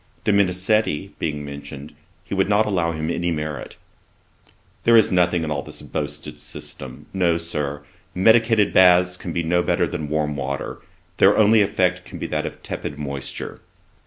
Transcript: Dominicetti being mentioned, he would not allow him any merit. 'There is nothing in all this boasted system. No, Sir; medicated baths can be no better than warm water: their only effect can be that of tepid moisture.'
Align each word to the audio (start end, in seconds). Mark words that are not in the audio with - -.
Dominicetti 0.25 1.11
being 1.19 1.45
mentioned, 1.45 1.93
he 2.23 2.33
would 2.33 2.49
not 2.49 2.65
allow 2.65 2.91
him 2.91 3.11
any 3.11 3.29
merit. 3.29 3.77
'There 4.83 4.97
is 4.97 5.11
nothing 5.11 5.43
in 5.43 5.51
all 5.51 5.61
this 5.61 5.83
boasted 5.83 6.39
system. 6.39 7.05
No, 7.13 7.37
Sir; 7.37 7.83
medicated 8.15 8.73
baths 8.73 9.15
can 9.15 9.31
be 9.31 9.43
no 9.43 9.61
better 9.61 9.85
than 9.85 10.09
warm 10.09 10.35
water: 10.35 10.79
their 11.17 11.37
only 11.37 11.61
effect 11.61 12.03
can 12.03 12.17
be 12.17 12.25
that 12.25 12.47
of 12.47 12.63
tepid 12.63 12.97
moisture.' 12.97 13.61